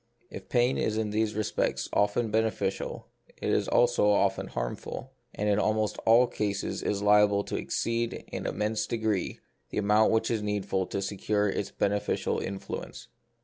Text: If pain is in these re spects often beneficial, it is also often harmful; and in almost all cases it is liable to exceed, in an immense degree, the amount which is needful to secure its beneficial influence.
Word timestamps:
If 0.31 0.49
pain 0.49 0.79
is 0.79 0.97
in 0.97 1.11
these 1.11 1.35
re 1.35 1.43
spects 1.43 1.87
often 1.93 2.31
beneficial, 2.31 3.07
it 3.39 3.49
is 3.51 3.67
also 3.67 4.09
often 4.09 4.47
harmful; 4.47 5.11
and 5.35 5.47
in 5.47 5.59
almost 5.59 5.99
all 6.07 6.25
cases 6.25 6.81
it 6.81 6.89
is 6.89 7.03
liable 7.03 7.43
to 7.43 7.55
exceed, 7.55 8.23
in 8.29 8.47
an 8.47 8.55
immense 8.55 8.87
degree, 8.87 9.41
the 9.69 9.77
amount 9.77 10.11
which 10.11 10.31
is 10.31 10.41
needful 10.41 10.87
to 10.87 11.03
secure 11.03 11.47
its 11.47 11.69
beneficial 11.69 12.39
influence. 12.39 13.09